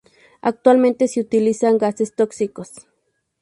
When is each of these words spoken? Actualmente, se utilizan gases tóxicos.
Actualmente, 0.41 1.07
se 1.07 1.19
utilizan 1.21 1.77
gases 1.77 2.15
tóxicos. 2.15 2.71